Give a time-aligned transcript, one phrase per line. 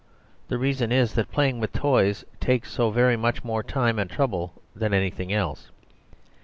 [0.47, 4.59] The reason is that playing with toys takes so very much more time and trouble
[4.75, 5.69] than anything else.